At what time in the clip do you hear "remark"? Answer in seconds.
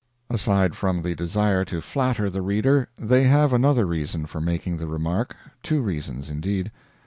4.87-5.35